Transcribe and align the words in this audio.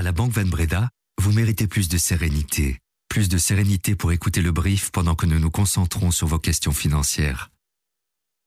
À 0.00 0.02
la 0.02 0.12
Banque 0.12 0.32
Van 0.32 0.46
Breda, 0.46 0.88
vous 1.20 1.30
méritez 1.30 1.66
plus 1.66 1.90
de 1.90 1.98
sérénité. 1.98 2.78
Plus 3.10 3.28
de 3.28 3.36
sérénité 3.36 3.94
pour 3.94 4.12
écouter 4.12 4.40
le 4.40 4.50
brief 4.50 4.90
pendant 4.92 5.14
que 5.14 5.26
nous 5.26 5.38
nous 5.38 5.50
concentrons 5.50 6.10
sur 6.10 6.26
vos 6.26 6.38
questions 6.38 6.72
financières. 6.72 7.50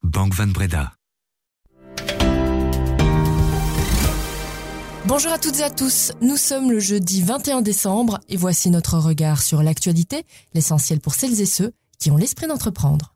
Banque 0.02 0.34
Van 0.34 0.48
Breda. 0.48 0.94
Bonjour 5.06 5.32
à 5.32 5.38
toutes 5.38 5.60
et 5.60 5.64
à 5.64 5.70
tous, 5.70 6.14
nous 6.24 6.38
sommes 6.38 6.72
le 6.72 6.80
jeudi 6.80 7.22
21 7.22 7.62
décembre 7.62 8.20
et 8.30 8.36
voici 8.36 8.72
notre 8.72 8.98
regard 8.98 9.44
sur 9.44 9.62
l'actualité, 9.62 10.24
l'essentiel 10.56 11.02
pour 11.02 11.14
celles 11.14 11.40
et 11.40 11.46
ceux 11.46 11.72
qui 12.00 12.10
ont 12.10 12.18
l'esprit 12.18 12.48
d'entreprendre. 12.48 13.14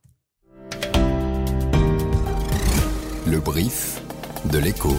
Le 3.26 3.40
brief 3.40 4.00
de 4.52 4.60
l'écho. 4.60 4.96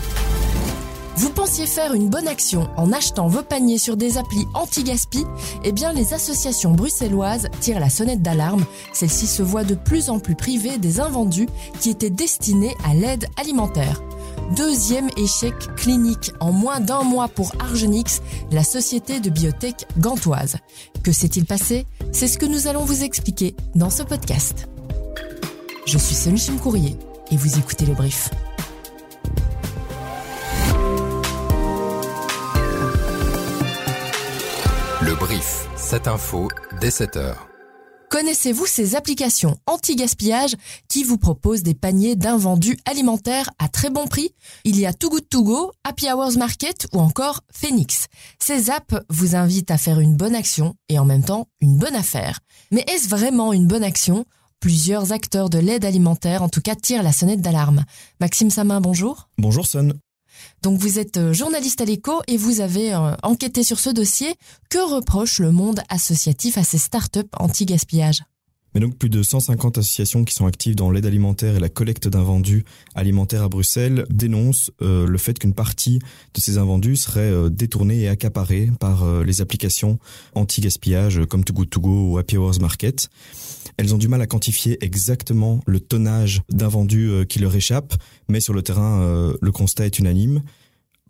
Vous 1.19 1.31
pensiez 1.31 1.67
faire 1.67 1.95
une 1.95 2.09
bonne 2.09 2.29
action 2.29 2.69
en 2.77 2.93
achetant 2.93 3.27
vos 3.27 3.43
paniers 3.43 3.79
sur 3.79 3.97
des 3.97 4.19
applis 4.19 4.47
anti-gaspi? 4.55 5.25
Eh 5.65 5.73
bien, 5.73 5.93
les 5.93 6.15
associations 6.15 6.71
bruxelloises 6.71 7.49
tirent 7.61 7.81
la 7.81 7.91
sonnette 7.91 8.23
d'alarme. 8.23 8.65
Celles-ci 8.93 9.27
se 9.27 9.43
voient 9.43 9.65
de 9.65 9.75
plus 9.75 10.11
en 10.11 10.21
plus 10.21 10.37
privées 10.37 10.79
des 10.79 11.01
invendus 11.01 11.49
qui 11.81 11.91
étaient 11.91 12.09
destinés 12.09 12.77
à 12.89 12.95
l'aide 12.95 13.27
alimentaire. 13.37 14.01
Deuxième 14.55 15.11
échec 15.17 15.55
clinique 15.75 16.31
en 16.39 16.53
moins 16.53 16.79
d'un 16.79 17.03
mois 17.03 17.27
pour 17.27 17.51
Argenix, 17.59 18.23
la 18.53 18.63
société 18.63 19.19
de 19.19 19.29
biotech 19.29 19.89
gantoise. 19.99 20.59
Que 21.03 21.11
s'est-il 21.11 21.47
passé? 21.47 21.85
C'est 22.13 22.29
ce 22.29 22.39
que 22.39 22.47
nous 22.47 22.69
allons 22.69 22.85
vous 22.85 23.03
expliquer 23.03 23.57
dans 23.75 23.91
ce 23.91 24.05
podcast. 24.05 24.69
Je 25.85 25.99
suis 25.99 26.15
Sunshim 26.15 26.61
Courrier 26.61 26.97
et 27.33 27.37
vous 27.37 27.59
écoutez 27.59 27.87
le 27.87 27.95
brief. 27.95 28.31
Le 35.09 35.15
brief, 35.15 35.67
cette 35.75 36.07
info 36.07 36.49
dès 36.83 36.91
7h. 36.91 37.37
Connaissez-vous 38.11 38.67
ces 38.67 38.95
applications 38.95 39.57
anti-gaspillage 39.65 40.55
qui 40.87 41.03
vous 41.03 41.17
proposent 41.17 41.63
des 41.63 41.73
paniers 41.73 42.15
d'invendus 42.15 42.77
alimentaires 42.85 43.49
à 43.59 43.69
très 43.69 43.89
bon 43.89 44.07
prix? 44.07 44.35
Il 44.65 44.79
y 44.79 44.85
a 44.85 44.93
Too 44.93 45.09
Good 45.09 45.31
To 45.31 45.43
Go, 45.45 45.73
Happy 45.83 46.13
Hours 46.13 46.37
Market 46.37 46.89
ou 46.93 46.99
encore 46.99 47.41
Phoenix. 47.51 48.09
Ces 48.39 48.69
apps 48.69 48.97
vous 49.09 49.35
invitent 49.35 49.71
à 49.71 49.79
faire 49.79 49.99
une 49.99 50.15
bonne 50.15 50.35
action 50.35 50.75
et 50.91 50.99
en 50.99 51.07
même 51.07 51.25
temps 51.25 51.49
une 51.63 51.79
bonne 51.79 51.97
affaire. 51.97 52.41
Mais 52.71 52.85
est-ce 52.87 53.09
vraiment 53.09 53.55
une 53.55 53.67
bonne 53.67 53.85
action? 53.85 54.27
Plusieurs 54.61 55.13
acteurs 55.13 55.49
de 55.49 55.59
l'aide 55.59 55.87
alimentaire 55.87 56.43
en 56.43 56.51
tout 56.51 56.61
cas 56.61 56.75
tirent 56.75 57.03
la 57.03 57.13
sonnette 57.13 57.41
d'alarme. 57.41 57.87
Maxime 58.21 58.51
Samin, 58.51 58.83
bonjour. 58.83 59.31
Bonjour 59.39 59.67
Son. 59.67 59.95
Donc 60.63 60.79
vous 60.79 60.99
êtes 60.99 61.17
euh, 61.17 61.33
journaliste 61.33 61.81
à 61.81 61.85
l'écho 61.85 62.23
et 62.27 62.37
vous 62.37 62.61
avez 62.61 62.95
euh, 62.95 63.15
enquêté 63.23 63.63
sur 63.63 63.79
ce 63.79 63.91
dossier. 63.91 64.35
Que 64.71 64.79
reproche 64.79 65.39
le 65.39 65.53
monde 65.53 65.81
associatif 65.89 66.59
à 66.59 66.65
ces 66.65 66.79
startups 66.79 67.29
anti-gaspillage? 67.39 68.23
Donc 68.81 68.97
plus 68.97 69.09
de 69.09 69.23
150 69.23 69.79
associations 69.79 70.25
qui 70.25 70.35
sont 70.35 70.47
actives 70.47 70.75
dans 70.75 70.91
l'aide 70.91 71.07
alimentaire 71.07 71.57
et 71.57 71.61
la 71.61 71.69
collecte 71.69 72.09
d'invendus 72.09 72.65
alimentaires 72.95 73.43
à 73.43 73.49
Bruxelles 73.49 74.05
dénoncent 74.11 74.71
euh, 74.83 75.07
le 75.07 75.19
fait 75.19 75.39
qu'une 75.39 75.55
partie 75.55 75.99
de 76.35 76.41
ces 76.41 76.59
invendus 76.59 76.97
serait 76.97 77.33
détournée 77.51 78.03
et 78.03 78.09
accaparée 78.09 78.71
par 78.79 79.23
les 79.23 79.41
applications 79.41 79.99
anti-gaspillage 80.35 81.21
comme 81.29 81.45
Too 81.45 81.53
Good 81.53 81.71
To 81.71 81.81
Go 81.81 82.11
ou 82.11 82.19
Happy 82.19 82.37
Hours 82.37 82.61
Market. 82.61 83.09
Elles 83.77 83.95
ont 83.95 83.99
du 83.99 84.09
mal 84.09 84.21
à 84.23 84.27
quantifier 84.27 84.83
exactement 84.85 85.61
le 85.67 85.81
tonnage 85.81 86.43
d'invendus 86.51 87.27
qui 87.29 87.39
leur 87.39 87.55
échappe, 87.55 87.95
mais 88.29 88.41
sur 88.41 88.53
le 88.53 88.63
terrain, 88.63 89.33
le 89.41 89.53
constat 89.53 89.87
est 89.87 89.99
unanime. 89.99 90.43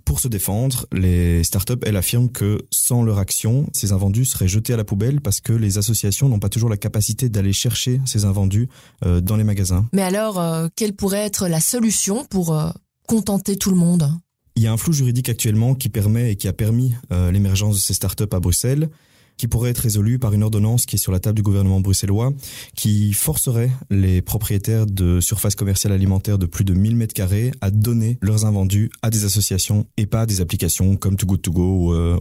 Pour 0.08 0.20
se 0.20 0.28
défendre, 0.28 0.86
les 0.90 1.44
startups, 1.44 1.74
elles 1.82 1.98
affirment 1.98 2.30
que 2.30 2.62
sans 2.70 3.02
leur 3.02 3.18
action, 3.18 3.66
ces 3.74 3.92
invendus 3.92 4.24
seraient 4.24 4.48
jetés 4.48 4.72
à 4.72 4.78
la 4.78 4.84
poubelle 4.84 5.20
parce 5.20 5.42
que 5.42 5.52
les 5.52 5.76
associations 5.76 6.30
n'ont 6.30 6.38
pas 6.38 6.48
toujours 6.48 6.70
la 6.70 6.78
capacité 6.78 7.28
d'aller 7.28 7.52
chercher 7.52 8.00
ces 8.06 8.24
invendus 8.24 8.70
euh, 9.04 9.20
dans 9.20 9.36
les 9.36 9.44
magasins. 9.44 9.86
Mais 9.92 10.00
alors, 10.00 10.40
euh, 10.40 10.68
quelle 10.74 10.94
pourrait 10.94 11.26
être 11.26 11.46
la 11.46 11.60
solution 11.60 12.24
pour 12.24 12.56
euh, 12.56 12.70
contenter 13.06 13.58
tout 13.58 13.68
le 13.68 13.76
monde? 13.76 14.10
Il 14.56 14.62
y 14.62 14.66
a 14.66 14.72
un 14.72 14.78
flou 14.78 14.94
juridique 14.94 15.28
actuellement 15.28 15.74
qui 15.74 15.90
permet 15.90 16.32
et 16.32 16.36
qui 16.36 16.48
a 16.48 16.54
permis 16.54 16.94
l'émergence 17.10 17.76
de 17.76 17.80
ces 17.80 17.92
startups 17.92 18.24
à 18.32 18.40
Bruxelles 18.40 18.88
qui 19.38 19.48
pourrait 19.48 19.70
être 19.70 19.78
résolu 19.78 20.18
par 20.18 20.34
une 20.34 20.42
ordonnance 20.42 20.84
qui 20.84 20.96
est 20.96 20.98
sur 20.98 21.12
la 21.12 21.20
table 21.20 21.36
du 21.36 21.42
gouvernement 21.42 21.80
bruxellois, 21.80 22.32
qui 22.76 23.12
forcerait 23.12 23.70
les 23.90 24.20
propriétaires 24.20 24.86
de 24.86 25.20
surfaces 25.20 25.54
commerciales 25.54 25.92
alimentaires 25.92 26.38
de 26.38 26.46
plus 26.46 26.64
de 26.64 26.74
1000 26.74 26.96
mètres 26.96 27.14
carrés 27.14 27.52
à 27.60 27.70
donner 27.70 28.18
leurs 28.20 28.44
invendus 28.44 28.90
à 29.02 29.10
des 29.10 29.24
associations 29.24 29.86
et 29.96 30.06
pas 30.06 30.22
à 30.22 30.26
des 30.26 30.40
applications 30.40 30.96
comme 30.96 31.16
Too 31.16 31.26
Good 31.26 31.42
To 31.42 31.52
Go 31.52 31.88
ou, 31.88 31.94
euh, 31.94 32.18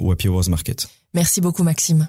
Market. 0.50 0.88
Merci 1.14 1.42
beaucoup 1.42 1.64
Maxime. 1.64 2.08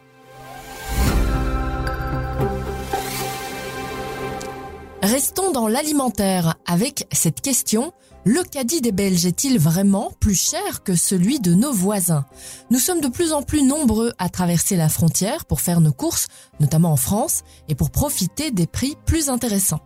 Restons 5.11 5.53
dans 5.53 5.69
l'alimentaire 5.69 6.57
avec 6.67 7.07
cette 7.13 7.41
question. 7.41 7.93
Le 8.27 8.43
caddie 8.43 8.83
des 8.83 8.93
Belges 8.93 9.25
est-il 9.25 9.59
vraiment 9.59 10.13
plus 10.21 10.35
cher 10.35 10.83
que 10.85 10.97
celui 10.97 11.41
de 11.41 11.55
nos 11.55 11.73
voisins? 11.73 12.27
Nous 12.71 12.79
sommes 12.79 13.01
de 13.01 13.09
plus 13.09 13.33
en 13.33 13.43
plus 13.43 13.63
nombreux 13.63 14.13
à 14.19 14.29
traverser 14.29 14.77
la 14.77 14.91
frontière 14.91 15.47
pour 15.47 15.63
faire 15.63 15.81
nos 15.81 15.95
courses, 15.95 16.27
notamment 16.61 16.93
en 16.93 16.97
France, 16.97 17.41
et 17.71 17.75
pour 17.75 17.91
profiter 17.91 18.51
des 18.51 18.67
prix 18.67 18.99
plus 19.07 19.31
intéressants. 19.31 19.81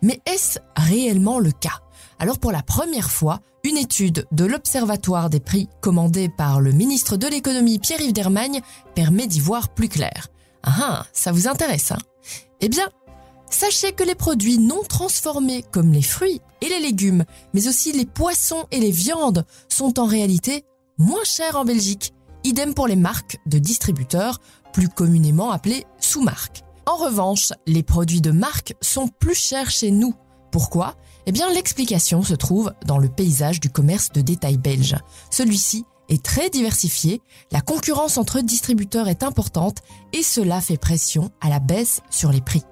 Mais 0.00 0.20
est-ce 0.26 0.60
réellement 0.76 1.40
le 1.40 1.50
cas? 1.50 1.80
Alors 2.20 2.38
pour 2.38 2.52
la 2.52 2.62
première 2.62 3.10
fois, 3.10 3.40
une 3.64 3.78
étude 3.78 4.28
de 4.30 4.44
l'Observatoire 4.44 5.28
des 5.28 5.40
prix 5.40 5.68
commandée 5.80 6.28
par 6.28 6.60
le 6.60 6.70
ministre 6.70 7.16
de 7.16 7.26
l'économie 7.26 7.80
Pierre-Yves 7.80 8.12
Dermagne 8.12 8.60
permet 8.94 9.26
d'y 9.26 9.40
voir 9.40 9.70
plus 9.70 9.88
clair. 9.88 10.28
Ah, 10.62 10.72
ah 10.78 11.06
ça 11.12 11.32
vous 11.32 11.48
intéresse 11.48 11.90
hein? 11.90 11.98
Eh 12.60 12.68
bien, 12.68 12.88
Sachez 13.50 13.92
que 13.92 14.04
les 14.04 14.14
produits 14.14 14.58
non 14.58 14.82
transformés 14.88 15.64
comme 15.70 15.92
les 15.92 16.02
fruits 16.02 16.40
et 16.60 16.68
les 16.68 16.80
légumes, 16.80 17.24
mais 17.54 17.68
aussi 17.68 17.92
les 17.92 18.06
poissons 18.06 18.66
et 18.70 18.78
les 18.78 18.90
viandes, 18.90 19.44
sont 19.68 19.98
en 19.98 20.06
réalité 20.06 20.64
moins 20.98 21.24
chers 21.24 21.56
en 21.56 21.64
Belgique. 21.64 22.12
Idem 22.44 22.74
pour 22.74 22.86
les 22.86 22.96
marques 22.96 23.38
de 23.46 23.58
distributeurs, 23.58 24.40
plus 24.72 24.88
communément 24.88 25.50
appelées 25.50 25.86
sous-marques. 25.98 26.62
En 26.86 26.96
revanche, 26.96 27.52
les 27.66 27.82
produits 27.82 28.20
de 28.20 28.30
marque 28.30 28.74
sont 28.80 29.08
plus 29.08 29.34
chers 29.34 29.70
chez 29.70 29.90
nous. 29.90 30.14
Pourquoi? 30.50 30.96
Eh 31.26 31.32
bien, 31.32 31.50
l'explication 31.50 32.22
se 32.22 32.34
trouve 32.34 32.72
dans 32.86 32.98
le 32.98 33.08
paysage 33.08 33.60
du 33.60 33.70
commerce 33.70 34.12
de 34.12 34.20
détail 34.20 34.56
belge. 34.56 34.96
Celui-ci 35.30 35.84
est 36.08 36.24
très 36.24 36.48
diversifié, 36.48 37.20
la 37.52 37.60
concurrence 37.60 38.16
entre 38.16 38.40
distributeurs 38.40 39.08
est 39.08 39.22
importante 39.22 39.78
et 40.12 40.22
cela 40.22 40.60
fait 40.60 40.78
pression 40.78 41.30
à 41.40 41.50
la 41.50 41.60
baisse 41.60 42.00
sur 42.10 42.32
les 42.32 42.40
prix. 42.40 42.62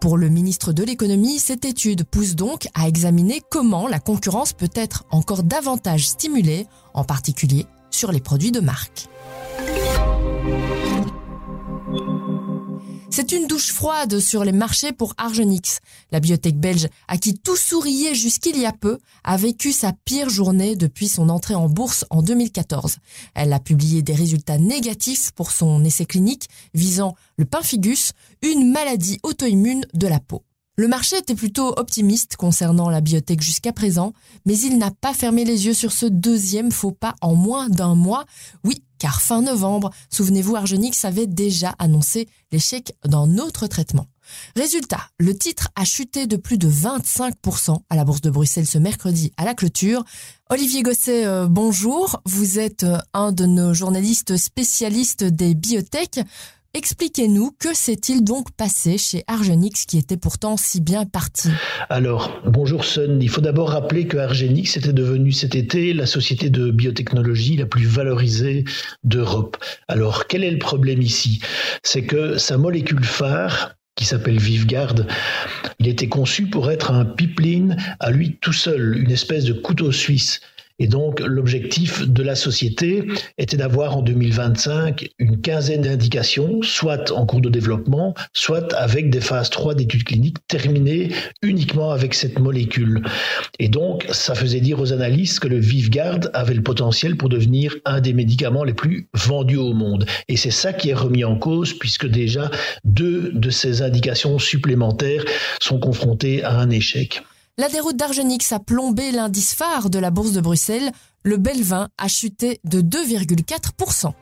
Pour 0.00 0.16
le 0.16 0.28
ministre 0.28 0.72
de 0.72 0.82
l'économie, 0.82 1.38
cette 1.38 1.64
étude 1.64 2.04
pousse 2.04 2.34
donc 2.34 2.68
à 2.74 2.88
examiner 2.88 3.40
comment 3.50 3.88
la 3.88 3.98
concurrence 3.98 4.52
peut 4.52 4.70
être 4.74 5.04
encore 5.10 5.42
davantage 5.42 6.08
stimulée, 6.08 6.66
en 6.94 7.04
particulier 7.04 7.66
sur 7.90 8.12
les 8.12 8.20
produits 8.20 8.52
de 8.52 8.60
marque. 8.60 9.08
C'est 13.16 13.32
une 13.32 13.46
douche 13.46 13.72
froide 13.72 14.20
sur 14.20 14.44
les 14.44 14.52
marchés 14.52 14.92
pour 14.92 15.14
Argenix. 15.16 15.80
La 16.12 16.20
biotech 16.20 16.60
belge, 16.60 16.86
à 17.08 17.16
qui 17.16 17.32
tout 17.32 17.56
souriait 17.56 18.14
jusqu'il 18.14 18.58
y 18.58 18.66
a 18.66 18.72
peu, 18.72 18.98
a 19.24 19.38
vécu 19.38 19.72
sa 19.72 19.94
pire 20.04 20.28
journée 20.28 20.76
depuis 20.76 21.08
son 21.08 21.30
entrée 21.30 21.54
en 21.54 21.66
bourse 21.66 22.04
en 22.10 22.20
2014. 22.20 22.98
Elle 23.34 23.54
a 23.54 23.58
publié 23.58 24.02
des 24.02 24.12
résultats 24.12 24.58
négatifs 24.58 25.30
pour 25.30 25.50
son 25.50 25.82
essai 25.82 26.04
clinique 26.04 26.50
visant 26.74 27.14
le 27.38 27.46
pemphigus, 27.46 28.12
une 28.42 28.70
maladie 28.70 29.18
auto-immune 29.22 29.86
de 29.94 30.08
la 30.08 30.20
peau. 30.20 30.42
Le 30.78 30.88
marché 30.88 31.16
était 31.16 31.34
plutôt 31.34 31.72
optimiste 31.78 32.36
concernant 32.36 32.90
la 32.90 33.00
biotech 33.00 33.40
jusqu'à 33.40 33.72
présent, 33.72 34.12
mais 34.44 34.58
il 34.58 34.76
n'a 34.76 34.90
pas 34.90 35.14
fermé 35.14 35.46
les 35.46 35.64
yeux 35.64 35.72
sur 35.72 35.90
ce 35.90 36.04
deuxième 36.04 36.70
faux 36.70 36.92
pas 36.92 37.14
en 37.22 37.34
moins 37.34 37.70
d'un 37.70 37.94
mois. 37.94 38.26
Oui, 38.62 38.82
car 38.98 39.22
fin 39.22 39.40
novembre, 39.40 39.90
souvenez-vous, 40.10 40.54
Argenix 40.54 41.02
avait 41.06 41.26
déjà 41.26 41.74
annoncé 41.78 42.28
l'échec 42.52 42.94
d'un 43.06 43.38
autre 43.38 43.68
traitement. 43.68 44.06
Résultat, 44.54 45.00
le 45.18 45.36
titre 45.36 45.68
a 45.76 45.84
chuté 45.84 46.26
de 46.26 46.36
plus 46.36 46.58
de 46.58 46.68
25% 46.68 47.78
à 47.88 47.96
la 47.96 48.04
Bourse 48.04 48.20
de 48.20 48.30
Bruxelles 48.30 48.66
ce 48.66 48.78
mercredi 48.78 49.32
à 49.36 49.44
la 49.44 49.54
clôture. 49.54 50.04
Olivier 50.50 50.82
Gosset, 50.82 51.24
euh, 51.24 51.46
bonjour. 51.48 52.20
Vous 52.24 52.58
êtes 52.58 52.84
euh, 52.84 52.98
un 53.14 53.32
de 53.32 53.46
nos 53.46 53.72
journalistes 53.72 54.36
spécialistes 54.36 55.24
des 55.24 55.54
biotech. 55.54 56.20
Expliquez-nous, 56.76 57.52
que 57.58 57.74
s'est-il 57.74 58.22
donc 58.22 58.52
passé 58.52 58.98
chez 58.98 59.24
Argenix 59.28 59.86
qui 59.86 59.96
était 59.96 60.18
pourtant 60.18 60.58
si 60.58 60.82
bien 60.82 61.06
parti? 61.06 61.48
Alors, 61.88 62.42
bonjour 62.44 62.84
Sun. 62.84 63.22
Il 63.22 63.30
faut 63.30 63.40
d'abord 63.40 63.70
rappeler 63.70 64.06
que 64.06 64.18
Argenix 64.18 64.76
était 64.76 64.92
devenu 64.92 65.32
cet 65.32 65.54
été 65.54 65.94
la 65.94 66.04
société 66.04 66.50
de 66.50 66.70
biotechnologie 66.70 67.56
la 67.56 67.64
plus 67.64 67.86
valorisée 67.86 68.64
d'Europe. 69.04 69.56
Alors, 69.88 70.26
quel 70.26 70.44
est 70.44 70.50
le 70.50 70.58
problème 70.58 71.00
ici? 71.00 71.40
C'est 71.82 72.04
que 72.04 72.36
sa 72.36 72.58
molécule 72.58 73.04
phare, 73.04 73.74
qui 73.94 74.04
s'appelle 74.04 74.38
Vivegarde, 74.38 75.06
il 75.78 75.88
était 75.88 76.10
conçu 76.10 76.46
pour 76.46 76.70
être 76.70 76.90
un 76.90 77.06
pipeline 77.06 77.78
à 78.00 78.10
lui 78.10 78.36
tout 78.42 78.52
seul, 78.52 78.98
une 78.98 79.10
espèce 79.10 79.44
de 79.44 79.54
couteau 79.54 79.92
suisse. 79.92 80.42
Et 80.78 80.88
donc 80.88 81.20
l'objectif 81.20 82.06
de 82.06 82.22
la 82.22 82.34
société 82.34 83.04
était 83.38 83.56
d'avoir 83.56 83.96
en 83.96 84.02
2025 84.02 85.08
une 85.18 85.40
quinzaine 85.40 85.82
d'indications, 85.82 86.60
soit 86.62 87.10
en 87.12 87.24
cours 87.24 87.40
de 87.40 87.48
développement, 87.48 88.14
soit 88.32 88.74
avec 88.74 89.08
des 89.10 89.20
phases 89.20 89.50
3 89.50 89.74
d'études 89.74 90.04
cliniques 90.04 90.38
terminées 90.48 91.10
uniquement 91.42 91.90
avec 91.90 92.14
cette 92.14 92.38
molécule. 92.38 93.02
Et 93.58 93.68
donc 93.68 94.06
ça 94.10 94.34
faisait 94.34 94.60
dire 94.60 94.80
aux 94.80 94.92
analystes 94.92 95.40
que 95.40 95.48
le 95.48 95.58
Vivgard 95.58 96.20
avait 96.34 96.54
le 96.54 96.62
potentiel 96.62 97.16
pour 97.16 97.28
devenir 97.28 97.74
un 97.84 98.00
des 98.00 98.12
médicaments 98.12 98.64
les 98.64 98.74
plus 98.74 99.08
vendus 99.14 99.56
au 99.56 99.72
monde. 99.72 100.06
Et 100.28 100.36
c'est 100.36 100.50
ça 100.50 100.72
qui 100.72 100.90
est 100.90 100.94
remis 100.94 101.24
en 101.24 101.36
cause 101.36 101.72
puisque 101.72 102.06
déjà 102.06 102.50
deux 102.84 103.30
de 103.32 103.50
ces 103.50 103.82
indications 103.82 104.38
supplémentaires 104.38 105.24
sont 105.60 105.78
confrontées 105.78 106.42
à 106.42 106.58
un 106.58 106.70
échec. 106.70 107.22
La 107.58 107.70
déroute 107.70 107.96
d'Argenix 107.96 108.52
a 108.52 108.58
plombé 108.58 109.12
l'indice 109.12 109.54
phare 109.54 109.88
de 109.88 109.98
la 109.98 110.10
bourse 110.10 110.32
de 110.32 110.42
Bruxelles. 110.42 110.92
Le 111.22 111.38
Belvin 111.38 111.88
a 111.96 112.06
chuté 112.06 112.60
de 112.64 112.82
2,4%. 112.82 114.12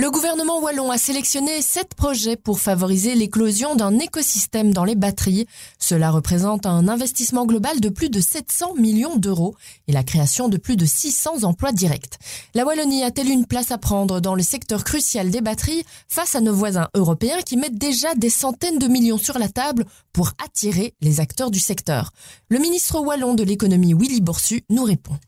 Le 0.00 0.10
gouvernement 0.10 0.62
wallon 0.62 0.90
a 0.90 0.96
sélectionné 0.96 1.60
sept 1.60 1.94
projets 1.94 2.36
pour 2.36 2.58
favoriser 2.58 3.14
l'éclosion 3.14 3.74
d'un 3.74 3.98
écosystème 3.98 4.72
dans 4.72 4.84
les 4.84 4.94
batteries. 4.94 5.46
Cela 5.78 6.10
représente 6.10 6.64
un 6.64 6.88
investissement 6.88 7.44
global 7.44 7.80
de 7.80 7.90
plus 7.90 8.08
de 8.08 8.18
700 8.18 8.76
millions 8.76 9.16
d'euros 9.16 9.54
et 9.88 9.92
la 9.92 10.02
création 10.02 10.48
de 10.48 10.56
plus 10.56 10.76
de 10.76 10.86
600 10.86 11.44
emplois 11.44 11.72
directs. 11.72 12.18
La 12.54 12.64
Wallonie 12.64 13.04
a-t-elle 13.04 13.28
une 13.28 13.44
place 13.44 13.72
à 13.72 13.76
prendre 13.76 14.22
dans 14.22 14.34
le 14.34 14.42
secteur 14.42 14.84
crucial 14.84 15.28
des 15.28 15.42
batteries 15.42 15.84
face 16.08 16.34
à 16.34 16.40
nos 16.40 16.54
voisins 16.54 16.88
européens 16.94 17.42
qui 17.44 17.58
mettent 17.58 17.76
déjà 17.76 18.14
des 18.14 18.30
centaines 18.30 18.78
de 18.78 18.88
millions 18.88 19.18
sur 19.18 19.38
la 19.38 19.50
table 19.50 19.84
pour 20.14 20.32
attirer 20.42 20.94
les 21.02 21.20
acteurs 21.20 21.50
du 21.50 21.60
secteur? 21.60 22.12
Le 22.48 22.58
ministre 22.58 23.00
wallon 23.00 23.34
de 23.34 23.44
l'économie 23.44 23.92
Willy 23.92 24.22
Borsu 24.22 24.64
nous 24.70 24.84
répond. 24.84 25.18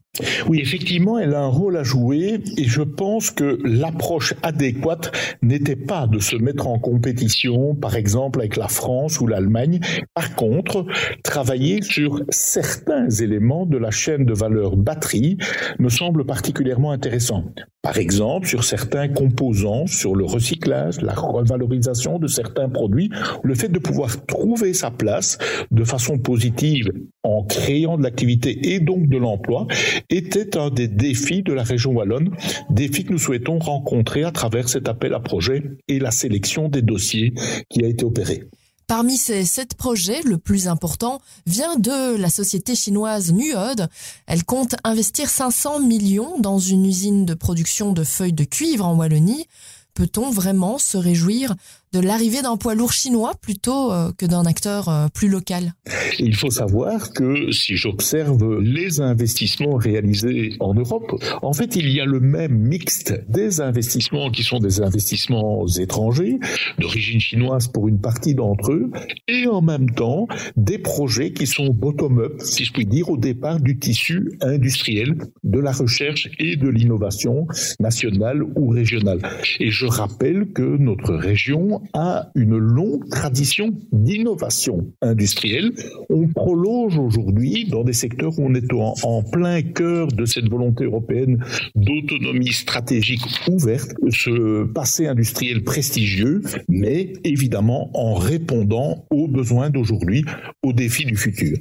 Oui, 0.46 0.60
effectivement, 0.60 1.18
elle 1.18 1.34
a 1.34 1.40
un 1.40 1.48
rôle 1.48 1.74
à 1.78 1.84
jouer 1.84 2.40
et 2.58 2.64
je 2.64 2.82
pense 2.82 3.30
que 3.30 3.58
l'approche 3.64 4.34
adéquate 4.42 5.10
n'était 5.40 5.74
pas 5.76 6.06
de 6.06 6.18
se 6.18 6.36
mettre 6.36 6.66
en 6.66 6.78
compétition, 6.78 7.74
par 7.74 7.96
exemple, 7.96 8.40
avec 8.40 8.56
la 8.56 8.68
France 8.68 9.20
ou 9.20 9.26
l'Allemagne. 9.26 9.80
Par 10.12 10.34
contre, 10.34 10.84
travailler 11.24 11.80
sur 11.80 12.22
certains 12.28 13.08
éléments 13.08 13.64
de 13.64 13.78
la 13.78 13.90
chaîne 13.90 14.26
de 14.26 14.34
valeur 14.34 14.76
batterie 14.76 15.38
me 15.78 15.88
semble 15.88 16.26
particulièrement 16.26 16.92
intéressant. 16.92 17.44
Par 17.82 17.98
exemple, 17.98 18.46
sur 18.46 18.62
certains 18.62 19.08
composants, 19.08 19.88
sur 19.88 20.14
le 20.14 20.24
recyclage, 20.24 21.00
la 21.00 21.14
revalorisation 21.14 22.20
de 22.20 22.28
certains 22.28 22.68
produits, 22.68 23.10
le 23.42 23.54
fait 23.56 23.68
de 23.68 23.80
pouvoir 23.80 24.24
trouver 24.26 24.72
sa 24.72 24.92
place 24.92 25.36
de 25.72 25.82
façon 25.82 26.18
positive 26.18 26.92
en 27.24 27.42
créant 27.42 27.98
de 27.98 28.04
l'activité 28.04 28.74
et 28.74 28.78
donc 28.78 29.08
de 29.08 29.16
l'emploi 29.16 29.66
était 30.10 30.56
un 30.56 30.70
des 30.70 30.88
défis 30.88 31.42
de 31.42 31.52
la 31.52 31.62
région 31.62 31.92
wallonne, 31.92 32.30
défis 32.70 33.04
que 33.04 33.12
nous 33.12 33.18
souhaitons 33.18 33.58
rencontrer 33.58 34.24
à 34.24 34.32
travers 34.32 34.68
cet 34.68 34.88
appel 34.88 35.14
à 35.14 35.20
projet 35.20 35.62
et 35.88 35.98
la 35.98 36.10
sélection 36.10 36.68
des 36.68 36.82
dossiers 36.82 37.32
qui 37.68 37.84
a 37.84 37.88
été 37.88 38.04
opéré. 38.04 38.44
Parmi 38.86 39.16
ces 39.16 39.44
sept 39.44 39.74
projets, 39.74 40.20
le 40.22 40.36
plus 40.36 40.68
important 40.68 41.22
vient 41.46 41.76
de 41.76 42.16
la 42.16 42.28
société 42.28 42.74
chinoise 42.74 43.32
Nuode. 43.32 43.88
Elle 44.26 44.44
compte 44.44 44.74
investir 44.84 45.30
500 45.30 45.80
millions 45.80 46.38
dans 46.38 46.58
une 46.58 46.84
usine 46.84 47.24
de 47.24 47.34
production 47.34 47.92
de 47.92 48.04
feuilles 48.04 48.34
de 48.34 48.44
cuivre 48.44 48.84
en 48.84 48.94
Wallonie. 48.94 49.46
Peut-on 49.94 50.30
vraiment 50.30 50.78
se 50.78 50.98
réjouir 50.98 51.54
de 51.92 52.00
l'arrivée 52.00 52.42
d'un 52.42 52.56
poids 52.56 52.74
lourd 52.74 52.92
chinois 52.92 53.34
plutôt 53.40 53.92
euh, 53.92 54.12
que 54.16 54.24
d'un 54.24 54.44
acteur 54.46 54.88
euh, 54.88 55.08
plus 55.12 55.28
local 55.28 55.74
Il 56.18 56.34
faut 56.34 56.50
savoir 56.50 57.12
que 57.12 57.50
si 57.52 57.76
j'observe 57.76 58.60
les 58.60 59.00
investissements 59.00 59.76
réalisés 59.76 60.56
en 60.60 60.74
Europe, 60.74 61.22
en 61.42 61.52
fait, 61.52 61.76
il 61.76 61.90
y 61.90 62.00
a 62.00 62.04
le 62.04 62.20
même 62.20 62.56
mixte 62.56 63.14
des 63.28 63.60
investissements 63.60 64.30
qui 64.30 64.42
sont 64.42 64.58
des 64.58 64.80
investissements 64.80 65.66
étrangers, 65.66 66.38
d'origine 66.78 67.20
chinoise 67.20 67.68
pour 67.68 67.88
une 67.88 68.00
partie 68.00 68.34
d'entre 68.34 68.72
eux, 68.72 68.90
et 69.28 69.46
en 69.46 69.60
même 69.60 69.90
temps 69.90 70.26
des 70.56 70.78
projets 70.78 71.32
qui 71.32 71.46
sont 71.46 71.68
bottom-up, 71.68 72.40
si 72.40 72.64
je 72.64 72.72
puis 72.72 72.86
dire, 72.86 73.10
au 73.10 73.16
départ 73.16 73.60
du 73.60 73.78
tissu 73.78 74.38
industriel, 74.40 75.16
de 75.44 75.58
la 75.58 75.72
recherche 75.72 76.30
et 76.38 76.56
de 76.56 76.68
l'innovation 76.68 77.46
nationale 77.80 78.42
ou 78.56 78.68
régionale. 78.68 79.20
Et 79.60 79.70
je 79.70 79.86
rappelle 79.86 80.52
que 80.52 80.62
notre 80.62 81.14
région 81.14 81.81
a 81.92 82.30
une 82.34 82.56
longue 82.56 83.08
tradition 83.08 83.72
d'innovation 83.92 84.92
industrielle. 85.00 85.72
On 86.08 86.28
prolonge 86.28 86.98
aujourd'hui 86.98 87.66
dans 87.68 87.84
des 87.84 87.92
secteurs 87.92 88.38
où 88.38 88.44
on 88.44 88.54
est 88.54 88.72
en, 88.72 89.22
plein 89.22 89.62
cœur 89.62 90.08
de 90.08 90.24
cette 90.24 90.48
volonté 90.48 90.84
européenne 90.84 91.44
d'autonomie 91.74 92.52
stratégique 92.52 93.22
ouverte, 93.48 93.92
ce 94.10 94.64
passé 94.64 95.06
industriel 95.06 95.62
prestigieux, 95.62 96.42
mais 96.68 97.12
évidemment 97.24 97.90
en 97.94 98.14
répondant 98.14 99.04
aux 99.10 99.28
besoins 99.28 99.70
d'aujourd'hui, 99.70 100.24
aux 100.62 100.72
défis 100.72 101.04
du 101.04 101.16
futur. 101.16 101.58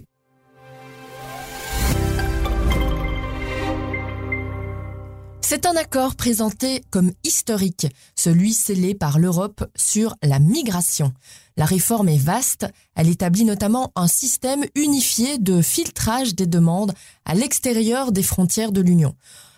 C'est 5.51 5.65
un 5.65 5.75
accord 5.75 6.15
présenté 6.15 6.81
comme 6.91 7.11
historique, 7.25 7.85
celui 8.15 8.53
scellé 8.53 8.95
par 8.95 9.19
l'Europe 9.19 9.65
sur 9.75 10.15
la 10.23 10.39
migration. 10.39 11.11
La 11.57 11.65
réforme 11.65 12.07
est 12.07 12.17
vaste, 12.17 12.67
elle 12.95 13.09
établit 13.09 13.43
notamment 13.43 13.91
un 13.97 14.07
système 14.07 14.63
unifié 14.75 15.39
de 15.39 15.61
filtrage 15.61 16.35
des 16.35 16.45
demandes 16.45 16.93
à 17.25 17.35
l'extérieur 17.35 18.13
des 18.13 18.23
frontières 18.23 18.71
de 18.71 18.79
l'Union. 18.79 19.13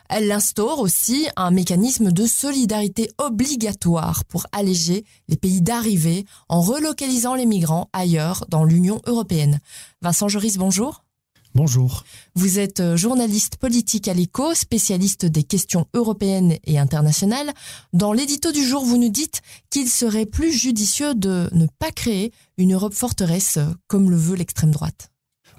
Elle 0.10 0.32
instaure 0.32 0.80
aussi 0.80 1.28
un 1.36 1.52
mécanisme 1.52 2.12
de 2.12 2.26
solidarité 2.26 3.12
obligatoire 3.20 4.26
pour 4.26 4.48
alléger 4.52 5.06
les 5.28 5.38
pays 5.38 5.62
d'arrivée 5.62 6.26
en 6.50 6.62
relocalisant 6.62 7.36
les 7.36 7.46
migrants 7.46 7.92
ailleurs 7.94 8.46
dans 8.50 8.64
l'Union 8.64 9.00
européenne. 9.06 9.60
Vincent 10.02 10.28
Joris, 10.28 10.58
bonjour. 10.58 11.04
Bonjour. 11.56 12.04
Vous 12.34 12.58
êtes 12.58 12.80
euh, 12.80 12.98
journaliste 12.98 13.58
politique 13.58 14.08
à 14.08 14.16
l'écho, 14.16 14.56
spécialiste 14.56 15.26
des 15.26 15.44
questions 15.44 15.86
européennes 15.94 16.58
et 16.66 16.80
internationales. 16.80 17.52
Dans 17.94 18.12
l'édito 18.12 18.52
du 18.52 18.64
jour, 18.66 18.84
vous 18.84 18.98
nous 18.98 19.10
dites 19.10 19.42
qu'il 19.70 19.88
serait 19.88 20.26
plus 20.26 20.52
judicieux 20.52 21.14
de 21.14 21.50
ne 21.52 21.68
pas 21.78 21.92
créer 21.92 22.34
une 22.58 22.74
Europe 22.74 22.96
forteresse 22.96 23.58
euh, 23.58 23.68
comme 23.88 24.10
le 24.10 24.18
veut 24.18 24.36
l'extrême 24.36 24.72
droite. 24.72 25.13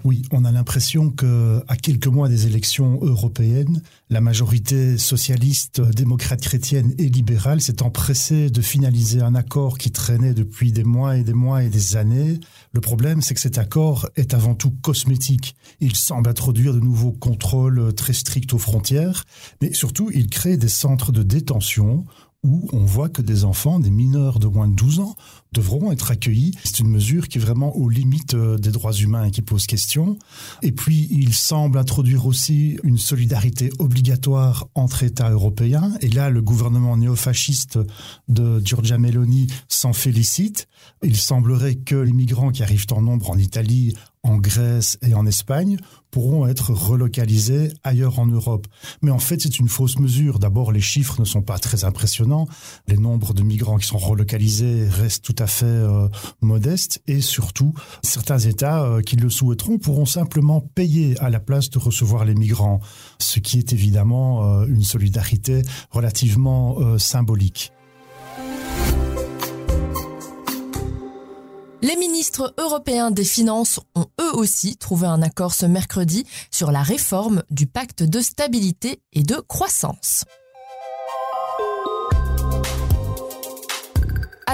Oui, 0.05 0.21
on 0.31 0.45
a 0.45 0.51
l'impression 0.51 1.09
que 1.09 1.63
à 1.67 1.75
quelques 1.75 2.05
mois 2.05 2.29
des 2.29 2.45
élections 2.45 2.99
européennes, 3.01 3.81
la 4.11 4.21
majorité 4.21 4.99
socialiste, 4.99 5.81
démocrate 5.81 6.41
chrétienne 6.41 6.93
et 6.99 7.09
libérale 7.09 7.59
s'est 7.59 7.81
empressée 7.81 8.51
de 8.51 8.61
finaliser 8.61 9.21
un 9.21 9.33
accord 9.33 9.79
qui 9.79 9.89
traînait 9.89 10.35
depuis 10.35 10.71
des 10.71 10.83
mois 10.83 11.17
et 11.17 11.23
des 11.23 11.33
mois 11.33 11.63
et 11.63 11.69
des 11.69 11.95
années. 11.95 12.39
Le 12.71 12.81
problème, 12.81 13.23
c'est 13.23 13.33
que 13.33 13.39
cet 13.39 13.57
accord 13.57 14.07
est 14.15 14.35
avant 14.35 14.53
tout 14.53 14.69
cosmétique. 14.83 15.55
Il 15.79 15.95
semble 15.95 16.29
introduire 16.29 16.75
de 16.75 16.81
nouveaux 16.81 17.13
contrôles 17.13 17.91
très 17.95 18.13
stricts 18.13 18.53
aux 18.53 18.59
frontières, 18.59 19.25
mais 19.59 19.73
surtout, 19.73 20.11
il 20.13 20.29
crée 20.29 20.57
des 20.57 20.69
centres 20.69 21.13
de 21.13 21.23
détention 21.23 22.05
où 22.45 22.67
on 22.71 22.85
voit 22.85 23.09
que 23.09 23.23
des 23.23 23.43
enfants, 23.43 23.79
des 23.79 23.89
mineurs 23.89 24.39
de 24.39 24.47
moins 24.47 24.67
de 24.67 24.75
12 24.75 24.99
ans, 24.99 25.15
devront 25.51 25.91
être 25.91 26.11
accueillis. 26.11 26.51
C'est 26.63 26.79
une 26.79 26.89
mesure 26.89 27.27
qui 27.27 27.39
est 27.39 27.41
vraiment 27.41 27.75
aux 27.75 27.89
limites 27.89 28.35
euh, 28.35 28.57
des 28.57 28.71
droits 28.71 28.93
humains 28.93 29.25
et 29.25 29.31
qui 29.31 29.41
pose 29.41 29.65
question. 29.65 30.17
Et 30.61 30.71
puis, 30.71 31.07
il 31.09 31.33
semble 31.33 31.79
introduire 31.79 32.27
aussi 32.27 32.77
une 32.83 32.97
solidarité 32.97 33.71
obligatoire 33.79 34.67
entre 34.75 35.03
États 35.03 35.31
européens. 35.31 35.93
Et 36.01 36.09
là, 36.09 36.29
le 36.29 36.41
gouvernement 36.41 36.97
néofasciste 36.97 37.79
de 38.27 38.61
Giorgia 38.63 38.97
Meloni 38.97 39.47
s'en 39.67 39.93
félicite. 39.93 40.67
Il 41.03 41.15
semblerait 41.17 41.75
que 41.75 41.95
les 41.95 42.13
migrants 42.13 42.51
qui 42.51 42.61
arrivent 42.61 42.85
en 42.91 43.01
nombre 43.01 43.31
en 43.31 43.37
Italie, 43.37 43.95
en 44.25 44.37
Grèce 44.37 44.97
et 45.01 45.13
en 45.13 45.25
Espagne 45.25 45.77
pourront 46.09 46.47
être 46.47 46.71
relocalisés 46.71 47.71
ailleurs 47.83 48.19
en 48.19 48.25
Europe. 48.25 48.67
Mais 49.01 49.11
en 49.11 49.19
fait, 49.19 49.39
c'est 49.41 49.59
une 49.59 49.69
fausse 49.69 49.99
mesure. 49.99 50.39
D'abord, 50.39 50.71
les 50.71 50.81
chiffres 50.81 51.19
ne 51.19 51.25
sont 51.25 51.41
pas 51.41 51.59
très 51.59 51.83
impressionnants. 51.83 52.47
Les 52.87 52.97
nombres 52.97 53.33
de 53.33 53.43
migrants 53.43 53.77
qui 53.77 53.85
sont 53.85 53.97
relocalisés 53.97 54.87
restent 54.87 55.23
tout 55.23 55.35
à 55.37 55.45
fait 55.45 55.65
euh, 55.65 56.07
modestes. 56.41 57.01
Et 57.07 57.21
surtout, 57.21 57.73
certains 58.01 58.39
États 58.39 58.83
euh, 58.83 59.01
qui 59.01 59.15
le 59.15 59.29
souhaiteront 59.29 59.77
pourront 59.77 60.05
simplement 60.05 60.61
payer 60.61 61.19
à 61.19 61.29
la 61.29 61.39
place 61.39 61.69
de 61.69 61.77
recevoir 61.77 62.25
les 62.25 62.35
migrants, 62.35 62.79
ce 63.19 63.39
qui 63.39 63.59
est 63.59 63.73
évidemment 63.73 64.61
euh, 64.61 64.65
une 64.67 64.83
solidarité 64.83 65.61
relativement 65.91 66.97
symbolique. 66.97 67.74
Les 71.85 71.97
ministres 71.97 72.55
européens 72.57 73.11
des 73.11 73.23
Finances 73.23 73.79
ont 73.93 74.07
eux 74.19 74.35
aussi 74.35 74.75
trouvé 74.75 75.05
un 75.05 75.21
accord 75.21 75.53
ce 75.53 75.67
mercredi 75.67 76.25
sur 76.49 76.71
la 76.71 76.81
réforme 76.81 77.43
du 77.51 77.67
pacte 77.67 78.01
de 78.01 78.21
stabilité 78.21 79.03
et 79.13 79.21
de 79.21 79.35
croissance. 79.35 80.23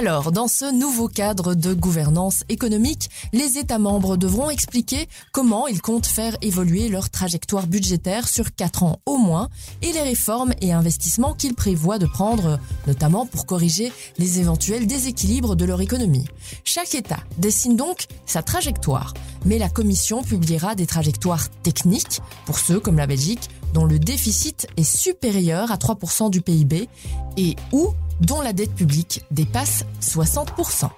Alors, 0.01 0.31
dans 0.31 0.48
ce 0.48 0.74
nouveau 0.74 1.08
cadre 1.08 1.53
de 1.53 1.75
gouvernance 1.75 2.43
économique, 2.50 3.12
les 3.34 3.60
États 3.60 3.77
membres 3.77 4.17
devront 4.17 4.50
expliquer 4.50 5.08
comment 5.31 5.67
ils 5.67 5.79
comptent 5.79 6.08
faire 6.08 6.36
évoluer 6.41 6.89
leur 6.89 7.12
trajectoire 7.12 7.67
budgétaire 7.67 8.27
sur 8.27 8.55
4 8.55 8.81
ans 8.81 8.98
au 9.05 9.17
moins 9.17 9.50
et 9.84 9.91
les 9.91 10.01
réformes 10.01 10.55
et 10.60 10.74
investissements 10.74 11.36
qu'ils 11.36 11.53
prévoient 11.53 12.00
de 12.00 12.08
prendre, 12.08 12.58
notamment 12.88 13.27
pour 13.27 13.46
corriger 13.46 13.93
les 14.17 14.39
éventuels 14.39 14.88
déséquilibres 14.88 15.55
de 15.55 15.65
leur 15.65 15.81
économie. 15.81 16.25
Chaque 16.63 16.96
État 16.96 17.20
dessine 17.38 17.75
donc 17.75 18.08
sa 18.25 18.41
trajectoire, 18.41 19.13
mais 19.46 19.60
la 19.60 19.70
Commission 19.70 20.24
publiera 20.24 20.74
des 20.74 20.88
trajectoires 20.88 21.48
techniques 21.62 22.22
pour 22.48 22.58
ceux 22.58 22.79
comme 22.79 22.98
la 22.98 23.05
Belgique 23.05 23.51
dont 23.75 23.86
le 23.86 24.00
déficit 24.00 24.65
est 24.77 24.84
supérieur 24.84 25.72
à 25.72 25.75
3% 25.75 26.31
du 26.31 26.41
PIB 26.41 26.89
et 27.38 27.55
où 27.72 27.93
dont 28.21 28.41
la 28.41 28.53
dette 28.53 28.73
publique 28.73 29.23
dépasse 29.31 29.83
60%. 30.01 30.89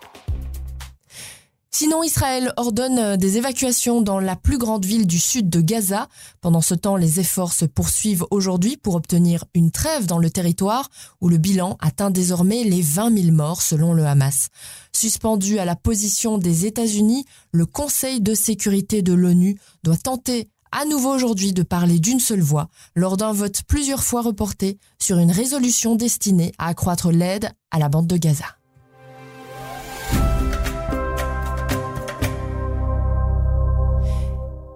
Sinon, 1.75 2.03
Israël 2.03 2.53
ordonne 2.55 3.17
des 3.17 3.37
évacuations 3.37 4.01
dans 4.01 4.19
la 4.19 4.35
plus 4.35 4.59
grande 4.59 4.85
ville 4.85 5.07
du 5.07 5.19
sud 5.19 5.49
de 5.49 5.59
Gaza. 5.59 6.07
Pendant 6.39 6.61
ce 6.61 6.75
temps, 6.75 6.97
les 6.97 7.19
efforts 7.19 7.51
se 7.51 7.65
poursuivent 7.65 8.25
aujourd'hui 8.29 8.77
pour 8.77 8.93
obtenir 8.93 9.45
une 9.55 9.71
trêve 9.71 10.05
dans 10.05 10.19
le 10.19 10.29
territoire 10.29 10.91
où 11.19 11.29
le 11.29 11.37
bilan 11.37 11.75
atteint 11.81 12.11
désormais 12.11 12.63
les 12.63 12.83
20 12.83 13.17
000 13.23 13.31
morts 13.35 13.63
selon 13.63 13.93
le 13.93 14.05
Hamas. 14.05 14.49
Suspendu 14.95 15.57
à 15.57 15.65
la 15.65 15.75
position 15.75 16.37
des 16.37 16.67
États-Unis, 16.67 17.25
le 17.51 17.65
Conseil 17.65 18.21
de 18.21 18.35
sécurité 18.35 19.01
de 19.01 19.13
l'ONU 19.13 19.59
doit 19.83 19.97
tenter 19.97 20.49
à 20.73 20.85
nouveau 20.85 21.13
aujourd'hui 21.13 21.53
de 21.53 21.61
parler 21.61 21.99
d'une 21.99 22.19
seule 22.19 22.41
voix 22.41 22.67
lors 22.95 23.15
d'un 23.15 23.31
vote 23.31 23.61
plusieurs 23.67 24.03
fois 24.03 24.21
reporté 24.21 24.79
sur 24.99 25.19
une 25.19 25.31
résolution 25.31 25.95
destinée 25.95 26.51
à 26.57 26.67
accroître 26.67 27.11
l'aide 27.11 27.51
à 27.69 27.77
la 27.77 27.89
bande 27.89 28.07
de 28.07 28.17
Gaza. 28.17 28.45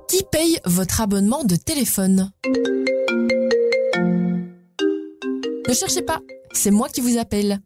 Qui 0.07 0.23
paye 0.31 0.59
votre 0.65 1.01
abonnement 1.01 1.43
de 1.43 1.55
téléphone? 1.55 2.31
Ne 5.67 5.73
cherchez 5.73 6.03
pas, 6.03 6.21
c'est 6.53 6.71
moi 6.71 6.89
qui 6.89 7.01
vous 7.01 7.17
appelle. 7.17 7.59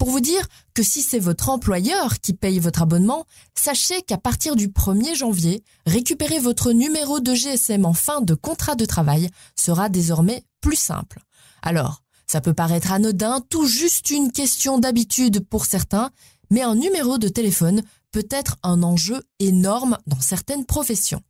Pour 0.00 0.08
vous 0.08 0.20
dire 0.20 0.48
que 0.72 0.82
si 0.82 1.02
c'est 1.02 1.18
votre 1.18 1.50
employeur 1.50 2.20
qui 2.20 2.32
paye 2.32 2.58
votre 2.58 2.80
abonnement, 2.80 3.26
sachez 3.54 4.00
qu'à 4.00 4.16
partir 4.16 4.56
du 4.56 4.68
1er 4.68 5.14
janvier, 5.14 5.62
récupérer 5.84 6.38
votre 6.38 6.72
numéro 6.72 7.20
de 7.20 7.34
GSM 7.34 7.84
en 7.84 7.92
fin 7.92 8.22
de 8.22 8.34
contrat 8.34 8.76
de 8.76 8.86
travail 8.86 9.28
sera 9.56 9.90
désormais 9.90 10.42
plus 10.62 10.76
simple. 10.76 11.18
Alors, 11.60 12.02
ça 12.26 12.40
peut 12.40 12.54
paraître 12.54 12.92
anodin, 12.92 13.42
tout 13.50 13.66
juste 13.66 14.08
une 14.08 14.32
question 14.32 14.78
d'habitude 14.78 15.46
pour 15.46 15.66
certains, 15.66 16.10
mais 16.48 16.62
un 16.62 16.76
numéro 16.76 17.18
de 17.18 17.28
téléphone 17.28 17.82
peut 18.10 18.26
être 18.30 18.56
un 18.62 18.82
enjeu 18.82 19.22
énorme 19.38 19.98
dans 20.06 20.20
certaines 20.20 20.64
professions. 20.64 21.20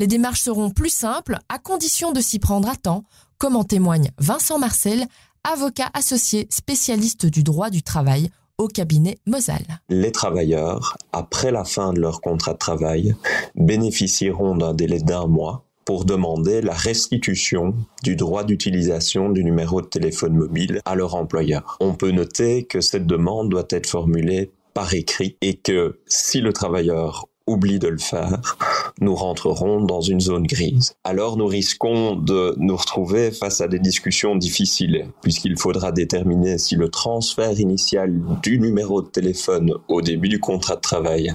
Les 0.00 0.06
démarches 0.06 0.40
seront 0.40 0.70
plus 0.70 0.88
simples 0.88 1.38
à 1.50 1.58
condition 1.58 2.12
de 2.12 2.22
s'y 2.22 2.38
prendre 2.38 2.70
à 2.70 2.76
temps, 2.76 3.04
comme 3.36 3.56
en 3.56 3.64
témoigne 3.64 4.10
Vincent 4.18 4.58
Marcel, 4.58 5.06
avocat 5.46 5.90
associé 5.94 6.48
spécialiste 6.50 7.26
du 7.26 7.44
droit 7.44 7.70
du 7.70 7.82
travail 7.82 8.30
au 8.58 8.66
cabinet 8.66 9.18
Mosal. 9.26 9.62
Les 9.88 10.10
travailleurs, 10.10 10.96
après 11.12 11.52
la 11.52 11.64
fin 11.64 11.92
de 11.92 12.00
leur 12.00 12.20
contrat 12.20 12.54
de 12.54 12.58
travail, 12.58 13.14
bénéficieront 13.54 14.56
d'un 14.56 14.74
délai 14.74 14.98
d'un 14.98 15.26
mois 15.26 15.64
pour 15.84 16.04
demander 16.04 16.62
la 16.62 16.72
restitution 16.72 17.74
du 18.02 18.16
droit 18.16 18.42
d'utilisation 18.42 19.30
du 19.30 19.44
numéro 19.44 19.80
de 19.80 19.86
téléphone 19.86 20.34
mobile 20.34 20.80
à 20.84 20.96
leur 20.96 21.14
employeur. 21.14 21.76
On 21.80 21.94
peut 21.94 22.10
noter 22.10 22.64
que 22.64 22.80
cette 22.80 23.06
demande 23.06 23.48
doit 23.48 23.68
être 23.70 23.86
formulée 23.86 24.50
par 24.74 24.94
écrit 24.94 25.36
et 25.42 25.54
que 25.54 26.00
si 26.06 26.40
le 26.40 26.52
travailleur 26.52 27.28
oublie 27.46 27.78
de 27.78 27.88
le 27.88 27.98
faire, 27.98 28.56
nous 29.00 29.14
rentrerons 29.14 29.80
dans 29.80 30.00
une 30.00 30.20
zone 30.20 30.46
grise. 30.46 30.94
Alors 31.04 31.36
nous 31.36 31.46
risquons 31.46 32.16
de 32.16 32.54
nous 32.58 32.76
retrouver 32.76 33.30
face 33.30 33.60
à 33.60 33.68
des 33.68 33.78
discussions 33.78 34.36
difficiles, 34.36 35.06
puisqu'il 35.22 35.58
faudra 35.58 35.92
déterminer 35.92 36.58
si 36.58 36.76
le 36.76 36.88
transfert 36.88 37.58
initial 37.60 38.20
du 38.42 38.58
numéro 38.58 39.02
de 39.02 39.08
téléphone 39.08 39.72
au 39.88 40.02
début 40.02 40.28
du 40.28 40.40
contrat 40.40 40.76
de 40.76 40.80
travail 40.80 41.34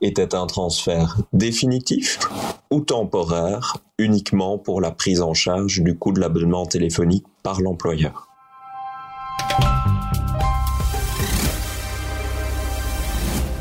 était 0.00 0.34
un 0.34 0.46
transfert 0.46 1.18
définitif 1.32 2.18
ou 2.70 2.80
temporaire 2.80 3.76
uniquement 3.98 4.58
pour 4.58 4.80
la 4.80 4.90
prise 4.90 5.20
en 5.20 5.34
charge 5.34 5.82
du 5.82 5.96
coût 5.96 6.12
de 6.12 6.20
l'abonnement 6.20 6.66
téléphonique 6.66 7.26
par 7.42 7.60
l'employeur. 7.60 8.28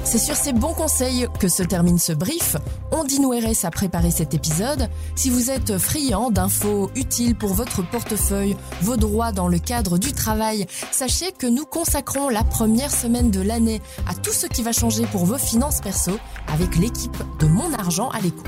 C'est 0.09 0.17
sur 0.17 0.35
ces 0.35 0.53
bons 0.53 0.73
conseils 0.73 1.27
que 1.39 1.47
se 1.47 1.61
termine 1.61 1.99
ce 1.99 2.13
brief. 2.13 2.55
On 2.91 3.03
dit 3.03 3.19
RS 3.19 3.63
a 3.63 3.69
préparé 3.69 4.09
cet 4.09 4.33
épisode. 4.33 4.89
Si 5.15 5.29
vous 5.29 5.51
êtes 5.51 5.77
friand 5.77 6.31
d'infos 6.31 6.89
utiles 6.95 7.35
pour 7.35 7.53
votre 7.53 7.87
portefeuille, 7.87 8.57
vos 8.81 8.97
droits 8.97 9.31
dans 9.31 9.47
le 9.47 9.59
cadre 9.59 9.99
du 9.99 10.11
travail, 10.11 10.65
sachez 10.91 11.31
que 11.31 11.45
nous 11.45 11.63
consacrons 11.63 12.27
la 12.29 12.43
première 12.43 12.89
semaine 12.89 13.29
de 13.29 13.39
l'année 13.39 13.83
à 14.07 14.15
tout 14.15 14.31
ce 14.31 14.47
qui 14.47 14.63
va 14.63 14.71
changer 14.71 15.05
pour 15.05 15.25
vos 15.25 15.37
finances 15.37 15.79
perso 15.79 16.13
avec 16.51 16.75
l'équipe 16.77 17.17
de 17.39 17.45
Mon 17.45 17.71
Argent 17.73 18.09
à 18.09 18.19
l'écho. 18.19 18.41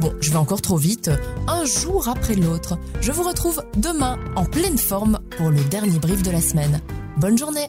Bon, 0.00 0.12
je 0.20 0.30
vais 0.30 0.36
encore 0.36 0.60
trop 0.60 0.76
vite, 0.76 1.10
un 1.48 1.64
jour 1.64 2.10
après 2.10 2.34
l'autre. 2.34 2.76
Je 3.00 3.10
vous 3.10 3.22
retrouve 3.22 3.64
demain 3.78 4.18
en 4.36 4.44
pleine 4.44 4.76
forme 4.76 5.20
pour 5.38 5.48
le 5.48 5.64
dernier 5.64 5.98
brief 5.98 6.22
de 6.22 6.30
la 6.30 6.42
semaine. 6.42 6.82
Bonne 7.16 7.38
journée 7.38 7.68